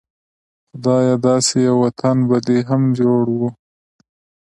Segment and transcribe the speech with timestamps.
[0.71, 3.39] خدايه داسې يو وطن به دې هم جوړ و